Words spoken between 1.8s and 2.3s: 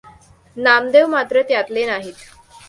नाहीत.